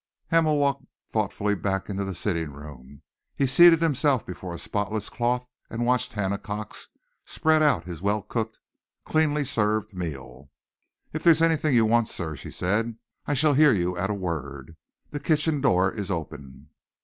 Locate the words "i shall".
13.27-13.53